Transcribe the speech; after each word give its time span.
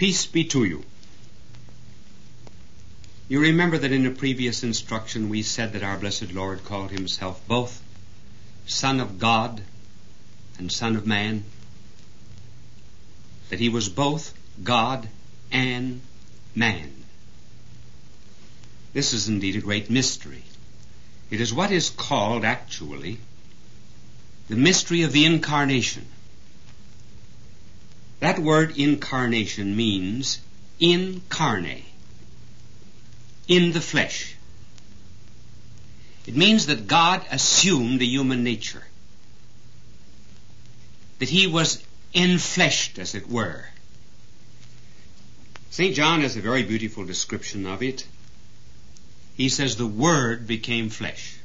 Peace 0.00 0.24
be 0.24 0.44
to 0.44 0.64
you. 0.64 0.82
You 3.28 3.38
remember 3.40 3.76
that 3.76 3.92
in 3.92 4.06
a 4.06 4.10
previous 4.10 4.62
instruction 4.62 5.28
we 5.28 5.42
said 5.42 5.74
that 5.74 5.82
our 5.82 5.98
blessed 5.98 6.32
Lord 6.32 6.64
called 6.64 6.90
himself 6.90 7.46
both 7.46 7.82
Son 8.64 8.98
of 8.98 9.18
God 9.18 9.60
and 10.56 10.72
Son 10.72 10.96
of 10.96 11.06
Man? 11.06 11.44
That 13.50 13.60
he 13.60 13.68
was 13.68 13.90
both 13.90 14.32
God 14.64 15.06
and 15.52 16.00
man. 16.54 16.90
This 18.94 19.12
is 19.12 19.28
indeed 19.28 19.56
a 19.56 19.60
great 19.60 19.90
mystery. 19.90 20.44
It 21.30 21.42
is 21.42 21.52
what 21.52 21.72
is 21.72 21.90
called 21.90 22.46
actually 22.46 23.18
the 24.48 24.56
mystery 24.56 25.02
of 25.02 25.12
the 25.12 25.26
incarnation. 25.26 26.06
That 28.20 28.38
word 28.38 28.76
incarnation 28.76 29.74
means 29.74 30.40
incarnate, 30.78 31.84
in 33.48 33.72
the 33.72 33.80
flesh. 33.80 34.36
It 36.26 36.36
means 36.36 36.66
that 36.66 36.86
God 36.86 37.24
assumed 37.30 38.02
a 38.02 38.04
human 38.04 38.44
nature, 38.44 38.84
that 41.18 41.30
he 41.30 41.46
was 41.46 41.82
enfleshed, 42.14 42.98
as 42.98 43.14
it 43.14 43.26
were. 43.26 43.66
St. 45.70 45.94
John 45.94 46.20
has 46.20 46.36
a 46.36 46.40
very 46.42 46.62
beautiful 46.62 47.06
description 47.06 47.66
of 47.66 47.82
it. 47.82 48.04
He 49.34 49.48
says, 49.48 49.76
The 49.76 49.86
Word 49.86 50.46
became 50.46 50.90
flesh. 50.90 51.36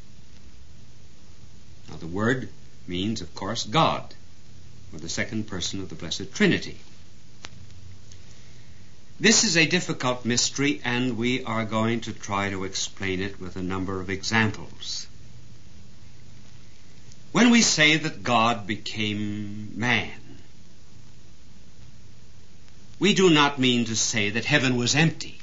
Now, 1.89 1.95
the 1.97 2.07
Word 2.07 2.49
means, 2.85 3.21
of 3.21 3.33
course, 3.33 3.63
God 3.63 4.13
or 4.93 4.99
the 4.99 5.09
second 5.09 5.47
person 5.47 5.81
of 5.81 5.89
the 5.89 5.95
Blessed 5.95 6.33
Trinity. 6.33 6.79
This 9.19 9.45
is 9.45 9.55
a 9.55 9.65
difficult 9.65 10.25
mystery, 10.25 10.81
and 10.83 11.17
we 11.17 11.43
are 11.45 11.63
going 11.63 12.01
to 12.01 12.11
try 12.13 12.49
to 12.49 12.65
explain 12.65 13.21
it 13.21 13.39
with 13.39 13.55
a 13.55 13.63
number 13.63 14.01
of 14.01 14.09
examples. 14.09 15.07
When 17.31 17.49
we 17.49 17.61
say 17.61 17.95
that 17.95 18.23
God 18.23 18.67
became 18.67 19.71
man, 19.79 20.39
we 22.99 23.13
do 23.13 23.29
not 23.29 23.59
mean 23.59 23.85
to 23.85 23.95
say 23.95 24.29
that 24.31 24.45
heaven 24.45 24.75
was 24.75 24.95
empty. 24.95 25.39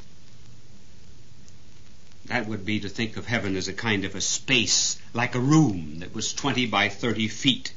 That 2.26 2.46
would 2.46 2.64
be 2.64 2.80
to 2.80 2.88
think 2.88 3.16
of 3.16 3.26
heaven 3.26 3.56
as 3.56 3.68
a 3.68 3.72
kind 3.72 4.04
of 4.04 4.14
a 4.14 4.20
space, 4.20 4.98
like 5.12 5.34
a 5.34 5.40
room 5.40 5.98
that 6.00 6.14
was 6.14 6.32
20 6.32 6.66
by 6.66 6.88
30 6.88 7.28
feet. 7.28 7.72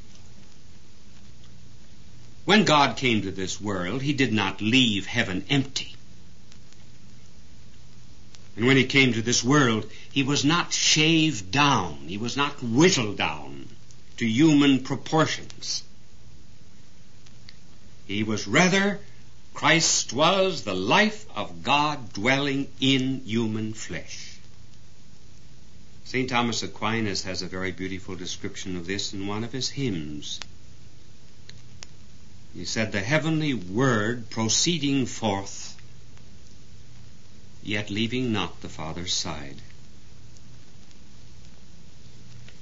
When 2.45 2.63
God 2.63 2.95
came 2.95 3.23
to 3.23 3.31
this 3.31 3.59
world, 3.59 4.03
he 4.03 4.13
did 4.13 4.31
not 4.31 4.61
leave 4.61 5.07
heaven 5.07 5.45
empty. 5.49 5.95
And 8.55 8.67
when 8.67 8.77
he 8.77 8.85
came 8.85 9.13
to 9.13 9.21
this 9.21 9.43
world, 9.43 9.89
he 10.11 10.23
was 10.23 10.45
not 10.45 10.71
shaved 10.71 11.51
down, 11.51 12.07
he 12.07 12.17
was 12.17 12.37
not 12.37 12.61
whittled 12.63 13.17
down 13.17 13.67
to 14.17 14.25
human 14.25 14.83
proportions. 14.83 15.83
He 18.05 18.23
was 18.23 18.47
rather, 18.47 18.99
Christ 19.55 20.13
was 20.13 20.61
the 20.61 20.75
life 20.75 21.25
of 21.35 21.63
God 21.63 22.13
dwelling 22.13 22.69
in 22.79 23.21
human 23.25 23.73
flesh. 23.73 24.35
St. 26.05 26.29
Thomas 26.29 26.61
Aquinas 26.61 27.23
has 27.23 27.41
a 27.41 27.47
very 27.47 27.71
beautiful 27.71 28.15
description 28.15 28.77
of 28.77 28.85
this 28.85 29.13
in 29.13 29.25
one 29.25 29.43
of 29.43 29.51
his 29.51 29.69
hymns. 29.69 30.39
He 32.55 32.63
said, 32.63 32.93
The 32.93 33.01
heavenly 33.01 33.53
word 33.53 34.29
proceeding 34.29 35.05
forth, 35.05 35.75
yet 37.61 37.89
leaving 37.89 38.31
not 38.31 38.61
the 38.61 38.69
Father's 38.69 39.13
side. 39.13 39.57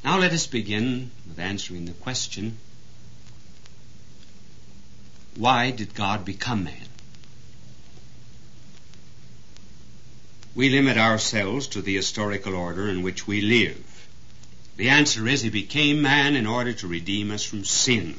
Now 0.03 0.17
let 0.17 0.33
us 0.33 0.47
begin 0.47 1.11
with 1.27 1.37
answering 1.37 1.85
the 1.85 1.93
question 1.93 2.57
why 5.35 5.71
did 5.71 5.93
God 5.93 6.25
become 6.25 6.63
man? 6.63 6.87
We 10.53 10.69
limit 10.69 10.97
ourselves 10.97 11.67
to 11.67 11.81
the 11.81 11.95
historical 11.95 12.53
order 12.53 12.87
in 12.87 13.01
which 13.01 13.25
we 13.25 13.41
live. 13.41 14.07
The 14.77 14.89
answer 14.89 15.27
is 15.27 15.41
he 15.41 15.49
became 15.49 16.01
man 16.01 16.35
in 16.35 16.45
order 16.45 16.73
to 16.73 16.87
redeem 16.87 17.31
us 17.31 17.43
from 17.43 17.63
sin. 17.63 18.15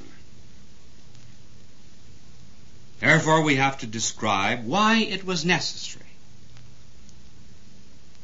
Therefore, 3.01 3.43
we 3.43 3.57
have 3.57 3.79
to 3.79 3.87
describe 3.87 4.65
why 4.65 4.99
it 4.99 5.25
was 5.25 5.45
necessary 5.45 6.05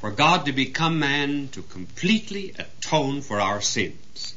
for 0.00 0.10
God 0.10 0.46
to 0.46 0.52
become 0.52 0.98
man 0.98 1.48
to 1.52 1.62
completely 1.62 2.54
atone 2.58 3.20
for 3.20 3.38
our 3.38 3.60
sins. 3.60 4.34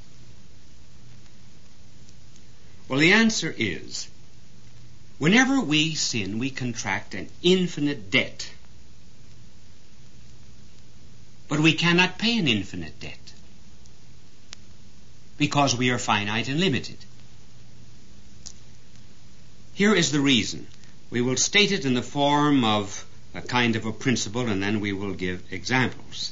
Well, 2.89 2.99
the 2.99 3.13
answer 3.13 3.53
is 3.57 4.09
whenever 5.17 5.61
we 5.61 5.95
sin, 5.95 6.37
we 6.37 6.49
contract 6.49 7.15
an 7.15 7.29
infinite 7.41 8.11
debt. 8.11 8.51
But 11.47 11.61
we 11.61 11.73
cannot 11.73 12.17
pay 12.17 12.37
an 12.37 12.47
infinite 12.47 12.99
debt 12.99 13.33
because 15.37 15.77
we 15.77 15.91
are 15.91 15.99
finite 15.99 16.49
and 16.49 16.59
limited. 16.59 16.97
Here 19.73 19.95
is 19.95 20.11
the 20.11 20.19
reason. 20.19 20.67
We 21.09 21.21
will 21.21 21.37
state 21.37 21.71
it 21.71 21.85
in 21.85 21.95
the 21.95 22.03
form 22.03 22.63
of 22.63 23.05
a 23.33 23.41
kind 23.41 23.75
of 23.75 23.85
a 23.85 23.91
principle 23.91 24.47
and 24.47 24.61
then 24.61 24.79
we 24.79 24.93
will 24.93 25.13
give 25.13 25.41
examples. 25.51 26.31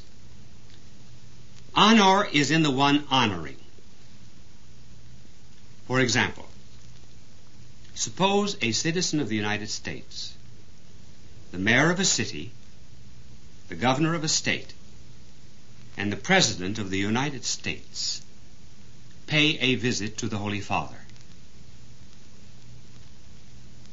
Honor 1.74 2.28
is 2.31 2.52
in 2.52 2.63
the 2.63 2.72
one 2.72 3.06
honoring. 3.09 3.57
For 5.88 6.00
example, 6.00 6.47
suppose 7.96 8.57
a 8.62 8.72
citizen 8.72 9.19
of 9.19 9.29
the 9.29 9.35
United 9.35 9.69
States, 9.69 10.34
the 11.52 11.58
mayor 11.58 11.91
of 11.91 12.00
a 12.00 12.06
city, 12.06 12.52
the 13.69 13.75
governor 13.75 14.13
of 14.13 14.23
a 14.23 14.28
state, 14.28 14.73
and 15.97 16.12
the 16.12 16.18
president 16.18 16.78
of 16.78 16.90
the 16.90 16.97
United 16.97 17.44
States 17.44 18.22
pay 19.28 19.58
a 19.59 19.75
visit 19.75 20.18
to 20.18 20.28
the 20.28 20.38
Holy 20.38 20.62
Father. 20.62 21.01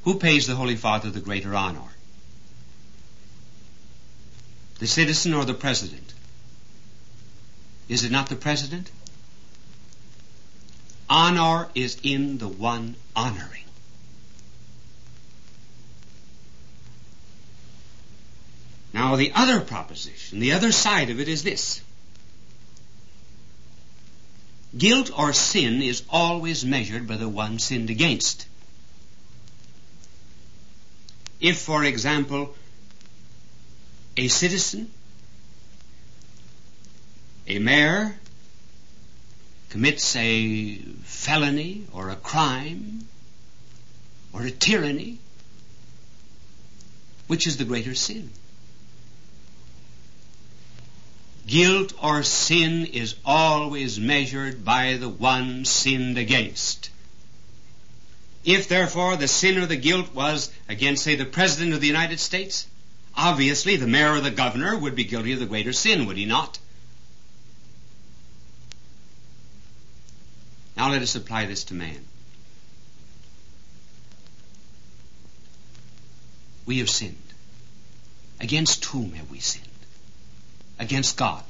Who 0.04 0.18
pays 0.18 0.46
the 0.46 0.56
Holy 0.56 0.76
Father 0.76 1.10
the 1.10 1.20
greater 1.20 1.54
honor? 1.54 1.80
The 4.78 4.86
citizen 4.86 5.34
or 5.34 5.44
the 5.44 5.54
president? 5.54 6.12
Is 7.88 8.04
it 8.04 8.12
not 8.12 8.28
the 8.28 8.36
president? 8.36 8.90
Honor 11.10 11.68
is 11.74 11.98
in 12.02 12.38
the 12.38 12.48
one 12.48 12.94
honoring. 13.16 13.64
Now, 18.92 19.16
the 19.16 19.32
other 19.34 19.60
proposition, 19.60 20.38
the 20.38 20.52
other 20.52 20.72
side 20.72 21.10
of 21.10 21.20
it 21.20 21.28
is 21.28 21.42
this. 21.42 21.80
Guilt 24.76 25.10
or 25.16 25.32
sin 25.32 25.82
is 25.82 26.02
always 26.10 26.64
measured 26.64 27.06
by 27.06 27.16
the 27.16 27.28
one 27.28 27.58
sinned 27.58 27.90
against. 27.90 28.46
If, 31.40 31.58
for 31.58 31.84
example, 31.84 32.54
a 34.16 34.28
citizen, 34.28 34.90
a 37.46 37.58
mayor, 37.58 38.16
commits 39.70 40.16
a 40.16 40.76
felony 41.04 41.84
or 41.92 42.10
a 42.10 42.16
crime 42.16 43.06
or 44.32 44.42
a 44.42 44.50
tyranny, 44.50 45.18
which 47.26 47.46
is 47.46 47.56
the 47.56 47.64
greater 47.64 47.94
sin? 47.94 48.30
Guilt 51.46 51.92
or 52.02 52.22
sin 52.24 52.86
is 52.86 53.14
always 53.24 53.98
measured 53.98 54.64
by 54.64 54.96
the 54.96 55.08
one 55.08 55.64
sinned 55.64 56.18
against. 56.18 56.90
If, 58.44 58.68
therefore, 58.68 59.16
the 59.16 59.28
sin 59.28 59.58
or 59.58 59.66
the 59.66 59.76
guilt 59.76 60.14
was 60.14 60.50
against, 60.68 61.04
say, 61.04 61.16
the 61.16 61.24
President 61.24 61.74
of 61.74 61.80
the 61.80 61.86
United 61.86 62.20
States, 62.20 62.66
obviously 63.16 63.76
the 63.76 63.86
mayor 63.86 64.14
or 64.14 64.20
the 64.20 64.30
governor 64.30 64.76
would 64.76 64.94
be 64.94 65.04
guilty 65.04 65.32
of 65.32 65.40
the 65.40 65.46
greater 65.46 65.72
sin, 65.72 66.06
would 66.06 66.16
he 66.16 66.24
not? 66.24 66.58
Now 70.76 70.90
let 70.90 71.02
us 71.02 71.16
apply 71.16 71.46
this 71.46 71.64
to 71.64 71.74
man. 71.74 72.04
We 76.66 76.78
have 76.78 76.90
sinned. 76.90 77.16
Against 78.40 78.84
whom 78.84 79.14
have 79.14 79.30
we 79.30 79.40
sinned? 79.40 79.64
Against 80.78 81.16
God. 81.16 81.42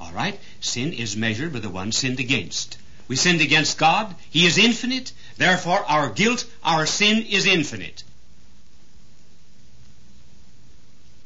All 0.00 0.10
right? 0.12 0.40
Sin 0.60 0.92
is 0.92 1.16
measured 1.16 1.52
by 1.52 1.60
the 1.60 1.70
one 1.70 1.92
sinned 1.92 2.18
against. 2.18 2.76
We 3.08 3.16
sinned 3.16 3.40
against 3.40 3.78
God. 3.78 4.14
He 4.30 4.46
is 4.46 4.58
infinite. 4.58 5.12
Therefore, 5.36 5.84
our 5.84 6.10
guilt, 6.10 6.46
our 6.62 6.86
sin 6.86 7.22
is 7.22 7.46
infinite. 7.46 8.02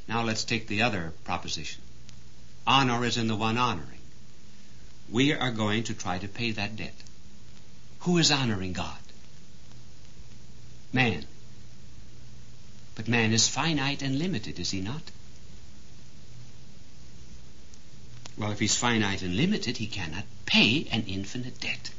Now 0.08 0.22
let's 0.22 0.44
take 0.44 0.66
the 0.66 0.82
other 0.82 1.12
proposition. 1.24 1.82
Honor 2.66 3.04
is 3.04 3.16
in 3.16 3.28
the 3.28 3.36
one 3.36 3.58
honoring. 3.58 4.00
We 5.10 5.32
are 5.32 5.50
going 5.50 5.84
to 5.84 5.94
try 5.94 6.18
to 6.18 6.28
pay 6.28 6.50
that 6.52 6.76
debt. 6.76 6.94
Who 8.00 8.18
is 8.18 8.30
honoring 8.30 8.72
God? 8.72 8.98
Man. 10.92 11.26
But 12.94 13.08
man 13.08 13.32
is 13.32 13.48
finite 13.48 14.02
and 14.02 14.18
limited, 14.18 14.58
is 14.58 14.70
he 14.70 14.80
not? 14.80 15.02
Well, 18.38 18.52
if 18.52 18.60
he's 18.60 18.76
finite 18.76 19.22
and 19.22 19.36
limited, 19.36 19.78
he 19.78 19.88
cannot 19.88 20.24
pay 20.46 20.86
an 20.92 21.04
infinite 21.08 21.58
debt. 21.58 21.90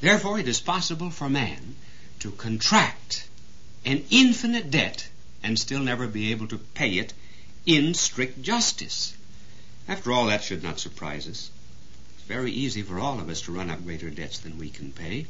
Therefore, 0.00 0.40
it 0.40 0.48
is 0.48 0.60
possible 0.60 1.10
for 1.10 1.30
man 1.30 1.76
to 2.18 2.32
contract 2.32 3.28
an 3.84 4.04
infinite 4.10 4.70
debt 4.70 5.08
and 5.42 5.58
still 5.58 5.80
never 5.80 6.08
be 6.08 6.32
able 6.32 6.48
to 6.48 6.58
pay 6.58 6.98
it 6.98 7.12
in 7.64 7.94
strict 7.94 8.42
justice. 8.42 9.14
After 9.86 10.10
all, 10.10 10.26
that 10.26 10.42
should 10.42 10.62
not 10.62 10.80
surprise 10.80 11.28
us. 11.28 11.50
It's 12.16 12.26
very 12.26 12.50
easy 12.50 12.82
for 12.82 12.98
all 12.98 13.20
of 13.20 13.28
us 13.28 13.42
to 13.42 13.52
run 13.52 13.70
up 13.70 13.84
greater 13.84 14.10
debts 14.10 14.38
than 14.38 14.58
we 14.58 14.68
can 14.68 14.90
pay. 14.90 15.26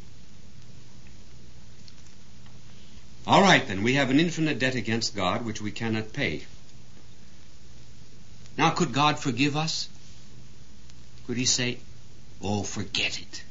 All 3.27 3.43
right, 3.43 3.67
then, 3.67 3.83
we 3.83 3.95
have 3.95 4.11
an 4.11 4.21
infinite 4.21 4.59
debt 4.59 4.75
against 4.75 5.15
God 5.15 5.45
which 5.45 5.61
we 5.61 5.73
cannot 5.73 6.13
pay. 6.13 6.45
Now, 8.57 8.71
could 8.71 8.93
God 8.93 9.19
forgive 9.19 9.57
us? 9.57 9.89
Could 11.27 11.37
He 11.37 11.45
say, 11.45 11.79
Oh, 12.41 12.63
forget 12.63 13.19
it? 13.21 13.43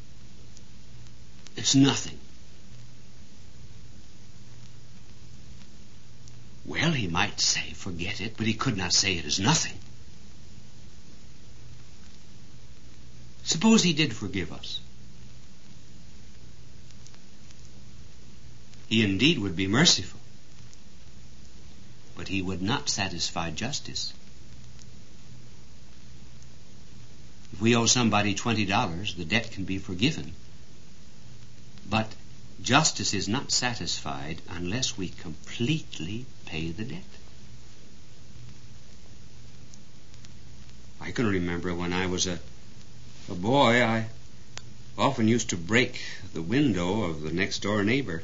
It's 1.55 1.75
nothing. 1.75 2.17
Well, 6.65 6.91
he 6.91 7.07
might 7.07 7.39
say, 7.39 7.73
forget 7.73 8.21
it, 8.21 8.35
but 8.37 8.47
he 8.47 8.53
could 8.53 8.77
not 8.77 8.93
say 8.93 9.17
it 9.17 9.25
is 9.25 9.39
nothing. 9.39 9.77
Suppose 13.43 13.83
he 13.83 13.93
did 13.93 14.15
forgive 14.15 14.53
us. 14.53 14.79
He 18.87 19.03
indeed 19.03 19.39
would 19.39 19.55
be 19.55 19.67
merciful, 19.67 20.19
but 22.15 22.29
he 22.29 22.41
would 22.41 22.61
not 22.61 22.89
satisfy 22.89 23.49
justice. 23.51 24.13
If 27.53 27.61
we 27.61 27.75
owe 27.75 27.85
somebody 27.85 28.33
$20, 28.33 29.15
the 29.15 29.25
debt 29.25 29.51
can 29.51 29.63
be 29.63 29.77
forgiven. 29.77 30.33
But 31.87 32.11
justice 32.61 33.13
is 33.13 33.27
not 33.27 33.51
satisfied 33.51 34.41
unless 34.49 34.97
we 34.97 35.09
completely 35.09 36.25
pay 36.45 36.71
the 36.71 36.83
debt. 36.83 37.03
I 40.99 41.11
can 41.11 41.27
remember 41.27 41.75
when 41.75 41.93
I 41.93 42.07
was 42.07 42.25
a, 42.25 42.39
a 43.29 43.35
boy, 43.35 43.83
I 43.83 44.07
often 44.97 45.27
used 45.27 45.49
to 45.49 45.57
break 45.57 46.01
the 46.33 46.41
window 46.41 47.03
of 47.03 47.21
the 47.21 47.31
next 47.31 47.61
door 47.61 47.83
neighbor. 47.83 48.23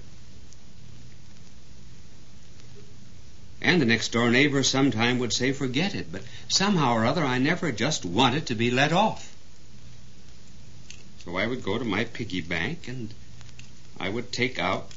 And 3.69 3.79
the 3.79 3.85
next 3.85 4.11
door 4.11 4.31
neighbor 4.31 4.63
sometime 4.63 5.19
would 5.19 5.31
say, 5.31 5.51
forget 5.51 5.93
it, 5.93 6.11
but 6.11 6.23
somehow 6.47 6.93
or 6.93 7.05
other 7.05 7.23
I 7.23 7.37
never 7.37 7.71
just 7.71 8.03
wanted 8.03 8.47
to 8.47 8.55
be 8.55 8.71
let 8.71 8.91
off. 8.91 9.31
So 11.23 11.37
I 11.37 11.45
would 11.45 11.61
go 11.61 11.77
to 11.77 11.85
my 11.85 12.05
piggy 12.05 12.41
bank 12.41 12.87
and 12.87 13.13
I 13.99 14.09
would 14.09 14.31
take 14.31 14.57
out 14.57 14.89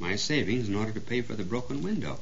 my 0.00 0.16
savings 0.16 0.68
in 0.68 0.74
order 0.74 0.90
to 0.90 1.00
pay 1.00 1.20
for 1.20 1.34
the 1.34 1.44
broken 1.44 1.84
window. 1.84 2.18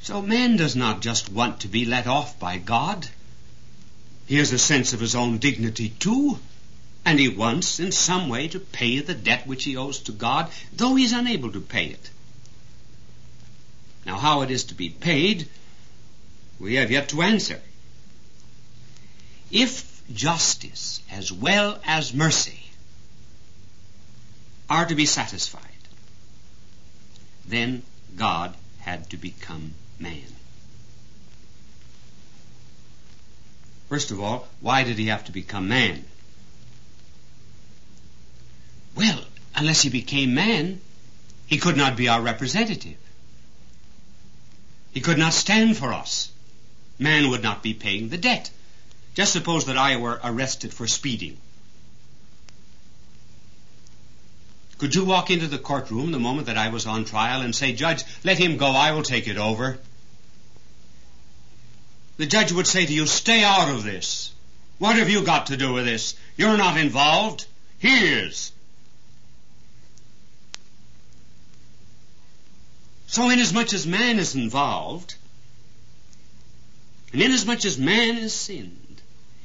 So 0.00 0.22
man 0.22 0.56
does 0.56 0.74
not 0.74 1.02
just 1.02 1.30
want 1.30 1.60
to 1.60 1.68
be 1.68 1.84
let 1.84 2.06
off 2.06 2.38
by 2.38 2.56
God. 2.56 3.06
He 4.24 4.36
has 4.36 4.50
a 4.50 4.58
sense 4.58 4.94
of 4.94 5.00
his 5.00 5.14
own 5.14 5.36
dignity 5.36 5.90
too, 5.90 6.38
and 7.04 7.20
he 7.20 7.28
wants 7.28 7.78
in 7.78 7.92
some 7.92 8.30
way 8.30 8.48
to 8.48 8.58
pay 8.58 9.00
the 9.00 9.12
debt 9.12 9.46
which 9.46 9.64
he 9.64 9.76
owes 9.76 9.98
to 9.98 10.12
God, 10.12 10.50
though 10.72 10.94
he 10.94 11.04
is 11.04 11.12
unable 11.12 11.52
to 11.52 11.60
pay 11.60 11.84
it. 11.84 12.10
Now, 14.06 14.18
how 14.18 14.42
it 14.42 14.50
is 14.50 14.64
to 14.64 14.74
be 14.74 14.88
paid, 14.88 15.48
we 16.58 16.74
have 16.74 16.90
yet 16.90 17.08
to 17.10 17.22
answer. 17.22 17.60
If 19.50 20.02
justice 20.12 21.02
as 21.10 21.32
well 21.32 21.80
as 21.84 22.14
mercy 22.14 22.70
are 24.68 24.86
to 24.86 24.94
be 24.94 25.06
satisfied, 25.06 25.64
then 27.46 27.82
God 28.16 28.54
had 28.80 29.10
to 29.10 29.16
become 29.16 29.74
man. 29.98 30.36
First 33.88 34.12
of 34.12 34.20
all, 34.20 34.48
why 34.60 34.84
did 34.84 34.98
he 34.98 35.06
have 35.06 35.24
to 35.24 35.32
become 35.32 35.68
man? 35.68 36.04
Well, 38.94 39.24
unless 39.54 39.82
he 39.82 39.90
became 39.90 40.34
man, 40.34 40.80
he 41.46 41.58
could 41.58 41.76
not 41.76 41.96
be 41.96 42.08
our 42.08 42.22
representative. 42.22 42.96
He 44.92 45.00
could 45.00 45.18
not 45.18 45.32
stand 45.32 45.76
for 45.76 45.92
us. 45.92 46.30
Man 46.98 47.30
would 47.30 47.42
not 47.42 47.62
be 47.62 47.74
paying 47.74 48.08
the 48.08 48.18
debt. 48.18 48.50
Just 49.14 49.32
suppose 49.32 49.66
that 49.66 49.78
I 49.78 49.96
were 49.96 50.20
arrested 50.22 50.72
for 50.74 50.86
speeding. 50.86 51.36
Could 54.78 54.94
you 54.94 55.04
walk 55.04 55.30
into 55.30 55.46
the 55.46 55.58
courtroom 55.58 56.10
the 56.10 56.18
moment 56.18 56.46
that 56.46 56.56
I 56.56 56.70
was 56.70 56.86
on 56.86 57.04
trial 57.04 57.42
and 57.42 57.54
say, 57.54 57.72
Judge, 57.72 58.02
let 58.24 58.38
him 58.38 58.56
go, 58.56 58.68
I 58.68 58.92
will 58.92 59.02
take 59.02 59.28
it 59.28 59.36
over? 59.36 59.78
The 62.16 62.26
judge 62.26 62.52
would 62.52 62.66
say 62.66 62.86
to 62.86 62.92
you, 62.92 63.06
Stay 63.06 63.44
out 63.44 63.68
of 63.68 63.84
this. 63.84 64.32
What 64.78 64.96
have 64.96 65.10
you 65.10 65.22
got 65.22 65.46
to 65.46 65.56
do 65.56 65.74
with 65.74 65.84
this? 65.84 66.14
You're 66.36 66.56
not 66.56 66.78
involved. 66.78 67.46
He 67.78 67.94
is. 67.94 68.52
So, 73.10 73.28
inasmuch 73.28 73.72
as 73.72 73.88
man 73.88 74.20
is 74.20 74.36
involved, 74.36 75.16
and 77.12 77.20
inasmuch 77.20 77.64
as 77.64 77.76
man 77.76 78.14
has 78.14 78.32
sinned, 78.32 79.02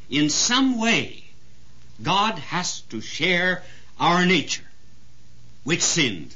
in 0.08 0.30
some 0.30 0.80
way, 0.80 1.24
God 2.04 2.38
has 2.38 2.82
to 2.92 3.02
share 3.02 3.64
our 4.00 4.24
nature 4.24 4.70
which 5.64 5.82
sinned. 5.82 6.36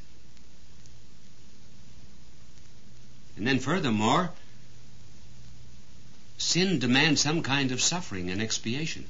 And 3.38 3.46
then 3.46 3.60
furthermore, 3.60 4.32
sin 6.40 6.80
demands 6.80 7.22
some 7.22 7.44
kind 7.44 7.72
of 7.72 7.80
suffering 7.80 8.32
and 8.32 8.42
expiation. 8.42 9.06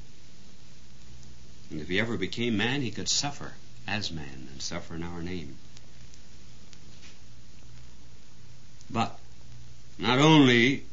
And 1.70 1.80
if 1.80 1.88
he 1.88 1.98
ever 1.98 2.18
became 2.18 2.58
man, 2.58 2.82
he 2.82 2.90
could 2.90 3.08
suffer 3.08 3.54
as 3.88 4.10
man 4.12 4.48
and 4.52 4.60
suffer 4.60 4.94
in 4.94 5.04
our 5.04 5.22
name. 5.22 5.56
But 8.92 9.18
not 9.98 10.18
only 10.18 10.84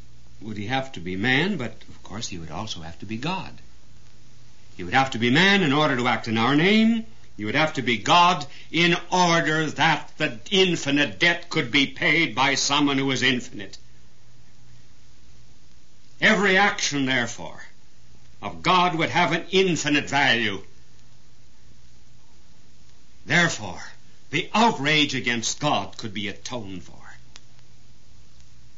would 0.42 0.58
he 0.58 0.68
have 0.68 0.92
to 0.94 1.00
be 1.00 1.16
man, 1.16 1.58
but 1.58 1.84
of 1.90 2.04
course 2.04 2.28
he 2.28 2.38
would 2.38 2.52
also 2.52 2.82
have 2.82 3.00
to 3.00 3.06
be 3.06 3.18
God. 3.18 3.60
He 4.76 4.84
would 4.84 4.94
have 4.94 5.12
to 5.12 5.18
be 5.18 5.32
man 5.32 5.64
in 5.64 5.74
order 5.74 5.96
to 5.96 6.08
act 6.08 6.28
in 6.28 6.38
our 6.38 6.56
name, 6.56 7.06
He 7.36 7.46
would 7.46 7.56
have 7.56 7.74
to 7.74 7.82
be 7.82 7.98
God 7.98 8.46
in 8.72 8.96
order 9.12 9.66
that 9.72 10.12
the 10.18 10.40
infinite 10.52 11.20
debt 11.20 11.50
could 11.50 11.72
be 11.72 11.88
paid 11.88 12.36
by 12.36 12.54
someone 12.54 13.00
who 13.00 13.10
is 13.12 13.24
infinite. 13.24 13.78
Every 16.22 16.58
action, 16.58 17.06
therefore, 17.06 17.66
of 18.42 18.62
God 18.62 18.96
would 18.96 19.10
have 19.10 19.32
an 19.32 19.46
infinite 19.52 20.10
value. 20.10 20.64
Therefore, 23.26 23.84
the 24.30 24.50
outrage 24.54 25.16
against 25.16 25.60
God 25.60 25.98
could 25.98 26.14
be 26.14 26.28
atoned 26.28 26.84
for. 26.84 27.07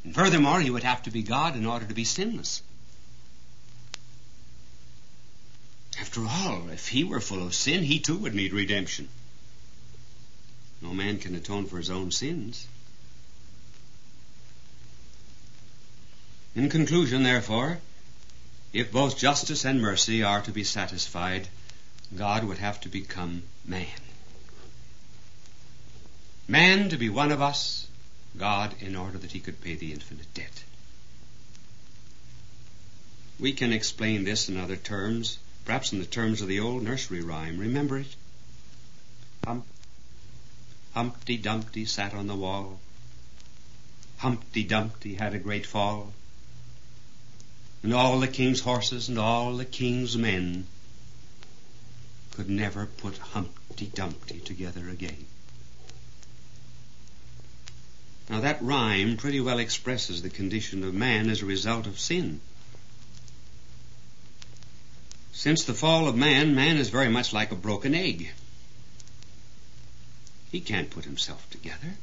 And 0.04 0.14
furthermore, 0.14 0.60
he 0.60 0.70
would 0.70 0.82
have 0.82 1.02
to 1.04 1.10
be 1.10 1.22
God 1.22 1.56
in 1.56 1.66
order 1.66 1.86
to 1.86 1.94
be 1.94 2.04
sinless. 2.04 2.62
After 6.00 6.26
all, 6.26 6.70
if 6.70 6.88
he 6.88 7.04
were 7.04 7.20
full 7.20 7.46
of 7.46 7.54
sin, 7.54 7.84
he 7.84 8.00
too 8.00 8.16
would 8.16 8.34
need 8.34 8.52
redemption. 8.52 9.08
No 10.80 10.94
man 10.94 11.18
can 11.18 11.34
atone 11.34 11.66
for 11.66 11.76
his 11.76 11.90
own 11.90 12.10
sins. 12.10 12.66
In 16.54 16.70
conclusion, 16.70 17.22
therefore, 17.22 17.78
if 18.72 18.90
both 18.90 19.18
justice 19.18 19.64
and 19.64 19.80
mercy 19.80 20.22
are 20.22 20.40
to 20.42 20.50
be 20.50 20.64
satisfied, 20.64 21.48
God 22.16 22.44
would 22.44 22.58
have 22.58 22.80
to 22.80 22.88
become 22.88 23.42
man. 23.64 23.86
Man 26.48 26.88
to 26.88 26.96
be 26.96 27.08
one 27.08 27.30
of 27.30 27.40
us, 27.40 27.86
God 28.36 28.74
in 28.80 28.96
order 28.96 29.18
that 29.18 29.32
he 29.32 29.40
could 29.40 29.60
pay 29.60 29.74
the 29.74 29.92
infinite 29.92 30.32
debt. 30.34 30.64
We 33.38 33.52
can 33.52 33.72
explain 33.72 34.24
this 34.24 34.48
in 34.48 34.56
other 34.56 34.76
terms 34.76 35.38
perhaps 35.64 35.92
in 35.92 35.98
the 35.98 36.06
terms 36.06 36.40
of 36.40 36.48
the 36.48 36.60
old 36.60 36.82
nursery 36.82 37.22
rhyme. 37.22 37.58
Remember 37.58 37.98
it? 37.98 38.16
Hump, 39.44 39.64
Humpty 40.94 41.36
Dumpty 41.36 41.84
sat 41.84 42.12
on 42.12 42.26
the 42.26 42.34
wall, 42.34 42.80
Humpty 44.18 44.64
Dumpty 44.64 45.14
had 45.14 45.34
a 45.34 45.38
great 45.38 45.64
fall, 45.64 46.12
and 47.82 47.94
all 47.94 48.18
the 48.20 48.28
king's 48.28 48.60
horses 48.60 49.08
and 49.08 49.18
all 49.18 49.56
the 49.56 49.64
king's 49.64 50.16
men 50.16 50.66
could 52.32 52.50
never 52.50 52.86
put 52.86 53.16
Humpty 53.18 53.86
Dumpty 53.86 54.40
together 54.40 54.88
again. 54.88 55.24
Now 58.30 58.38
that 58.40 58.62
rhyme 58.62 59.16
pretty 59.16 59.40
well 59.40 59.58
expresses 59.58 60.22
the 60.22 60.30
condition 60.30 60.84
of 60.84 60.94
man 60.94 61.28
as 61.28 61.42
a 61.42 61.46
result 61.46 61.88
of 61.88 61.98
sin. 61.98 62.40
Since 65.32 65.64
the 65.64 65.74
fall 65.74 66.06
of 66.06 66.14
man, 66.14 66.54
man 66.54 66.76
is 66.76 66.90
very 66.90 67.08
much 67.08 67.32
like 67.32 67.50
a 67.50 67.56
broken 67.56 67.92
egg. 67.92 68.30
He 70.52 70.60
can't 70.60 70.90
put 70.90 71.04
himself 71.04 71.50
together. 71.50 71.96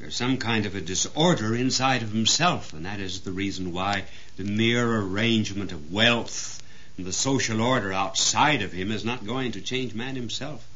There's 0.00 0.16
some 0.16 0.38
kind 0.38 0.66
of 0.66 0.74
a 0.74 0.80
disorder 0.80 1.54
inside 1.54 2.02
of 2.02 2.10
himself, 2.10 2.72
and 2.72 2.86
that 2.86 2.98
is 2.98 3.20
the 3.20 3.32
reason 3.32 3.72
why 3.72 4.04
the 4.36 4.44
mere 4.44 4.96
arrangement 4.96 5.70
of 5.70 5.92
wealth 5.92 6.60
and 6.96 7.06
the 7.06 7.12
social 7.12 7.60
order 7.60 7.92
outside 7.92 8.62
of 8.62 8.72
him 8.72 8.90
is 8.90 9.04
not 9.04 9.26
going 9.26 9.52
to 9.52 9.60
change 9.60 9.94
man 9.94 10.16
himself. 10.16 10.66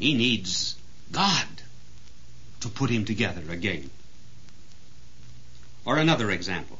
He 0.00 0.14
needs 0.14 0.76
God 1.12 1.46
to 2.60 2.70
put 2.70 2.88
him 2.90 3.04
together 3.04 3.42
again. 3.50 3.90
Or 5.84 5.98
another 5.98 6.30
example. 6.30 6.78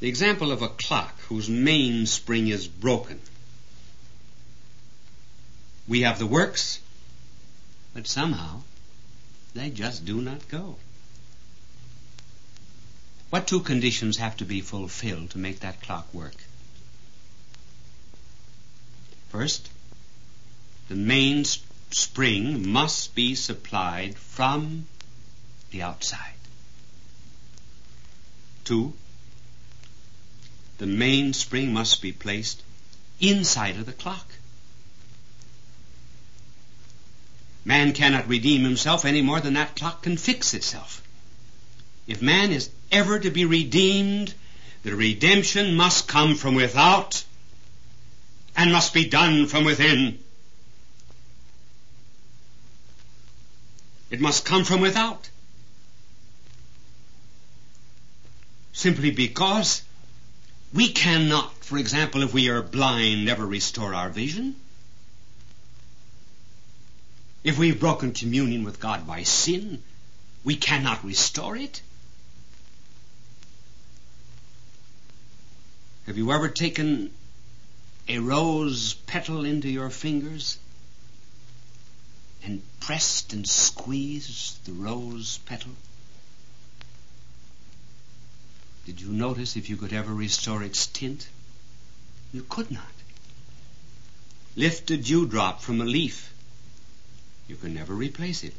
The 0.00 0.08
example 0.08 0.50
of 0.50 0.62
a 0.62 0.68
clock 0.68 1.20
whose 1.28 1.50
mainspring 1.50 2.48
is 2.48 2.66
broken. 2.66 3.20
We 5.86 6.00
have 6.00 6.18
the 6.18 6.26
works, 6.26 6.80
but 7.92 8.06
somehow 8.06 8.62
they 9.52 9.68
just 9.68 10.06
do 10.06 10.22
not 10.22 10.48
go. 10.48 10.76
What 13.28 13.46
two 13.46 13.60
conditions 13.60 14.16
have 14.16 14.38
to 14.38 14.46
be 14.46 14.62
fulfilled 14.62 15.30
to 15.30 15.38
make 15.38 15.60
that 15.60 15.82
clock 15.82 16.12
work? 16.14 16.36
First, 19.28 19.68
the 20.88 20.94
main 20.94 21.44
spring 21.94 22.68
must 22.68 23.14
be 23.14 23.34
supplied 23.34 24.16
from 24.16 24.86
the 25.70 25.82
outside. 25.82 26.34
Two, 28.64 28.94
the 30.78 30.86
main 30.86 31.32
spring 31.32 31.72
must 31.72 32.02
be 32.02 32.12
placed 32.12 32.62
inside 33.20 33.76
of 33.76 33.86
the 33.86 33.92
clock. 33.92 34.26
Man 37.64 37.92
cannot 37.92 38.28
redeem 38.28 38.64
himself 38.64 39.04
any 39.04 39.22
more 39.22 39.40
than 39.40 39.54
that 39.54 39.76
clock 39.76 40.02
can 40.02 40.16
fix 40.16 40.54
itself. 40.54 41.02
If 42.06 42.20
man 42.20 42.50
is 42.50 42.70
ever 42.90 43.18
to 43.18 43.30
be 43.30 43.44
redeemed, 43.44 44.34
the 44.82 44.96
redemption 44.96 45.76
must 45.76 46.08
come 46.08 46.34
from 46.34 46.54
without 46.56 47.22
and 48.56 48.72
must 48.72 48.92
be 48.92 49.08
done 49.08 49.46
from 49.46 49.64
within. 49.64 50.18
It 54.12 54.20
must 54.20 54.44
come 54.44 54.64
from 54.64 54.82
without. 54.82 55.30
Simply 58.74 59.10
because 59.10 59.82
we 60.74 60.92
cannot, 60.92 61.54
for 61.64 61.78
example, 61.78 62.22
if 62.22 62.34
we 62.34 62.50
are 62.50 62.60
blind, 62.60 63.30
ever 63.30 63.46
restore 63.46 63.94
our 63.94 64.10
vision. 64.10 64.56
If 67.42 67.58
we've 67.58 67.80
broken 67.80 68.12
communion 68.12 68.64
with 68.64 68.78
God 68.78 69.06
by 69.06 69.22
sin, 69.22 69.82
we 70.44 70.56
cannot 70.56 71.02
restore 71.02 71.56
it. 71.56 71.80
Have 76.04 76.18
you 76.18 76.32
ever 76.32 76.50
taken 76.50 77.10
a 78.08 78.18
rose 78.18 78.92
petal 78.92 79.46
into 79.46 79.70
your 79.70 79.88
fingers 79.88 80.58
and 82.44 82.62
pressed 82.80 83.32
and 83.32 83.46
squeezed 83.46 84.64
the 84.66 84.72
rose 84.72 85.38
petal? 85.46 85.72
Did 88.84 89.00
you 89.00 89.08
notice 89.08 89.56
if 89.56 89.70
you 89.70 89.76
could 89.76 89.92
ever 89.92 90.12
restore 90.12 90.62
its 90.62 90.86
tint? 90.88 91.28
You 92.32 92.44
could 92.48 92.70
not. 92.70 92.92
Lift 94.56 94.90
a 94.90 94.96
dewdrop 94.96 95.62
from 95.62 95.80
a 95.80 95.84
leaf. 95.84 96.32
You 97.48 97.56
can 97.56 97.74
never 97.74 97.94
replace 97.94 98.42
it. 98.42 98.54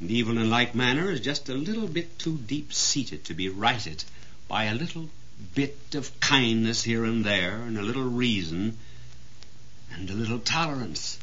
And 0.00 0.10
evil 0.10 0.38
in 0.38 0.50
like 0.50 0.74
manner 0.74 1.10
is 1.10 1.20
just 1.20 1.48
a 1.48 1.54
little 1.54 1.86
bit 1.86 2.18
too 2.18 2.36
deep 2.36 2.72
seated 2.72 3.24
to 3.24 3.34
be 3.34 3.48
righted 3.48 4.04
by 4.48 4.64
a 4.64 4.74
little 4.74 5.08
bit 5.54 5.94
of 5.94 6.18
kindness 6.20 6.82
here 6.82 7.04
and 7.04 7.24
there, 7.24 7.62
and 7.62 7.76
a 7.78 7.82
little 7.82 8.08
reason, 8.08 8.76
and 9.92 10.08
a 10.10 10.14
little 10.14 10.38
tolerance. 10.38 11.18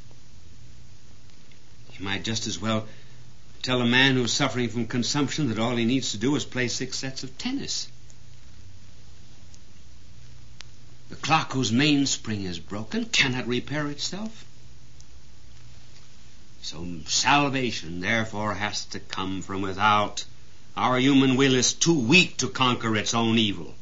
You 2.00 2.06
might 2.06 2.24
just 2.24 2.48
as 2.48 2.58
well 2.58 2.88
tell 3.62 3.82
a 3.82 3.86
man 3.86 4.16
who's 4.16 4.32
suffering 4.32 4.70
from 4.70 4.88
consumption 4.88 5.50
that 5.50 5.60
all 5.60 5.76
he 5.76 5.84
needs 5.84 6.12
to 6.12 6.18
do 6.18 6.36
is 6.36 6.46
play 6.46 6.70
six 6.70 6.98
sets 6.98 7.24
of 7.24 7.38
tennis. 7.38 7.90
The 11.10 11.18
clock 11.18 11.52
whose 11.52 11.72
mainspring 11.72 12.44
is 12.44 12.60
broken 12.60 13.06
cannot 13.06 13.48
repair 13.48 13.88
itself. 13.88 14.46
So 16.62 16.88
salvation, 17.08 18.00
therefore, 18.00 18.54
has 18.54 18.86
to 18.86 19.00
come 19.00 19.42
from 19.42 19.62
without. 19.62 20.24
Our 20.78 21.00
human 21.00 21.36
will 21.36 21.56
is 21.56 21.74
too 21.74 22.00
weak 22.00 22.38
to 22.38 22.48
conquer 22.48 22.96
its 22.96 23.14
own 23.14 23.38
evil. 23.38 23.76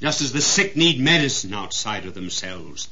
Just 0.00 0.22
as 0.22 0.32
the 0.32 0.40
sick 0.40 0.76
need 0.76 0.98
medicine 0.98 1.52
outside 1.52 2.06
of 2.06 2.14
themselves, 2.14 2.88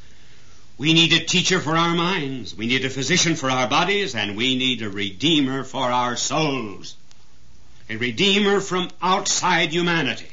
we 0.78 0.92
need 0.92 1.12
a 1.12 1.24
teacher 1.24 1.60
for 1.60 1.76
our 1.76 1.94
minds. 1.94 2.54
We 2.54 2.68
need 2.68 2.84
a 2.84 2.90
physician 2.90 3.34
for 3.34 3.50
our 3.50 3.68
bodies, 3.68 4.14
and 4.14 4.36
we 4.36 4.54
need 4.54 4.80
a 4.80 4.88
redeemer 4.88 5.64
for 5.64 5.82
our 5.82 6.14
souls. 6.14 6.94
A 7.90 7.96
redeemer 7.96 8.60
from 8.60 8.88
outside 9.02 9.72
humanity. 9.72 10.30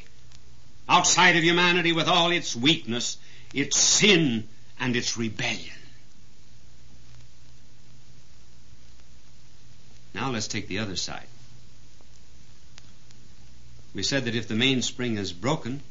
Outside 0.87 1.35
of 1.35 1.43
humanity 1.43 1.93
with 1.93 2.07
all 2.07 2.29
its 2.29 2.55
weakness, 2.55 3.17
its 3.55 3.79
sin, 3.79 4.47
and 4.79 4.95
its 4.95 5.17
rebellion. 5.17 5.73
Now 10.13 10.29
let's 10.29 10.47
take 10.47 10.67
the 10.67 10.79
other 10.79 10.95
side. 10.95 11.27
We 13.95 14.03
said 14.03 14.25
that 14.25 14.35
if 14.35 14.47
the 14.47 14.55
mainspring 14.55 15.17
is 15.17 15.33
broken, 15.33 15.81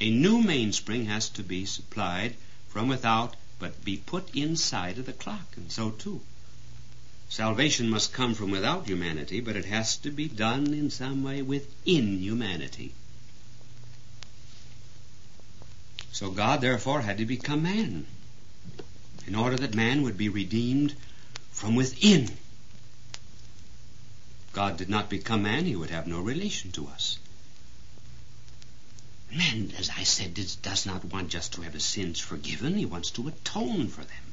a 0.00 0.10
new 0.10 0.42
mainspring 0.42 1.04
has 1.04 1.28
to 1.30 1.42
be 1.42 1.66
supplied 1.66 2.34
from 2.68 2.88
without 2.88 3.36
but 3.60 3.84
be 3.84 3.98
put 3.98 4.34
inside 4.34 4.98
of 4.98 5.06
the 5.06 5.12
clock, 5.12 5.56
and 5.56 5.70
so 5.70 5.90
too. 5.90 6.20
Salvation 7.28 7.88
must 7.88 8.12
come 8.12 8.34
from 8.34 8.50
without 8.50 8.88
humanity, 8.88 9.40
but 9.40 9.54
it 9.54 9.66
has 9.66 9.96
to 9.98 10.10
be 10.10 10.26
done 10.26 10.74
in 10.74 10.90
some 10.90 11.22
way 11.22 11.42
within 11.42 12.18
humanity. 12.18 12.92
So 16.10 16.32
God, 16.32 16.60
therefore, 16.60 17.02
had 17.02 17.18
to 17.18 17.24
become 17.24 17.62
man 17.62 18.06
in 19.26 19.36
order 19.36 19.56
that 19.56 19.74
man 19.74 20.02
would 20.02 20.18
be 20.18 20.28
redeemed 20.28 20.94
from 21.52 21.76
within. 21.76 22.28
God 24.52 24.76
did 24.76 24.88
not 24.88 25.08
become 25.08 25.42
man, 25.42 25.66
he 25.66 25.76
would 25.76 25.90
have 25.90 26.08
no 26.08 26.20
relation 26.20 26.72
to 26.72 26.88
us. 26.88 27.18
Man, 29.32 29.72
as 29.78 29.90
I 29.90 30.02
said, 30.02 30.34
does 30.34 30.86
not 30.86 31.04
want 31.04 31.28
just 31.28 31.52
to 31.52 31.62
have 31.62 31.74
his 31.74 31.84
sins 31.84 32.18
forgiven. 32.18 32.74
He 32.76 32.84
wants 32.84 33.10
to 33.12 33.28
atone 33.28 33.86
for 33.88 34.02
them. 34.02 34.24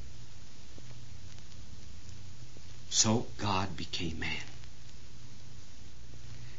So 2.90 3.28
God 3.38 3.78
became 3.78 4.20
man. 4.20 4.44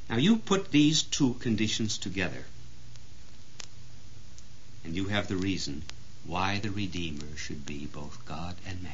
Now 0.08 0.16
you 0.16 0.36
put 0.36 0.70
these 0.70 1.02
two 1.02 1.34
conditions 1.34 1.98
together, 1.98 2.44
and 4.84 4.94
you 4.94 5.06
have 5.06 5.26
the 5.26 5.36
reason 5.36 5.82
why 6.24 6.60
the 6.60 6.70
Redeemer 6.70 7.36
should 7.36 7.66
be 7.66 7.86
both 7.86 8.24
God 8.24 8.54
and 8.66 8.82
man. 8.82 8.92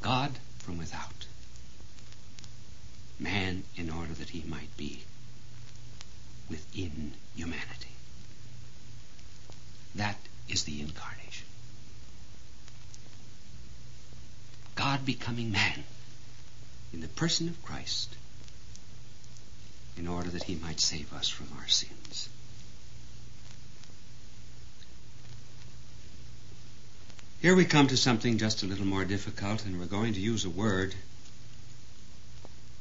God 0.00 0.38
from 0.58 0.78
without. 0.78 1.26
Man 3.18 3.64
in 3.76 3.90
order 3.90 4.14
that 4.14 4.30
he 4.30 4.42
might 4.46 4.74
be 4.76 5.02
within 6.50 7.12
humanity. 7.34 7.90
That 9.94 10.16
is 10.48 10.64
the 10.64 10.80
incarnation. 10.80 11.46
God 14.74 15.04
becoming 15.04 15.50
man 15.50 15.84
in 16.92 17.00
the 17.00 17.08
person 17.08 17.48
of 17.48 17.62
Christ 17.62 18.14
in 19.96 20.06
order 20.06 20.28
that 20.28 20.44
he 20.44 20.54
might 20.54 20.80
save 20.80 21.12
us 21.12 21.28
from 21.28 21.48
our 21.58 21.66
sins. 21.66 22.28
Here 27.40 27.54
we 27.54 27.64
come 27.64 27.86
to 27.88 27.96
something 27.96 28.38
just 28.38 28.62
a 28.62 28.66
little 28.66 28.86
more 28.86 29.04
difficult, 29.04 29.64
and 29.64 29.78
we're 29.78 29.86
going 29.86 30.14
to 30.14 30.20
use 30.20 30.44
a 30.44 30.50
word 30.50 30.94